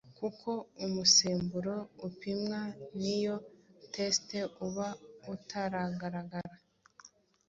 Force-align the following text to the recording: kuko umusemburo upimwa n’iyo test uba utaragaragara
kuko 0.19 0.49
umusemburo 0.85 1.75
upimwa 2.07 2.59
n’iyo 2.99 3.35
test 3.93 4.27
uba 4.65 4.87
utaragaragara 5.33 6.53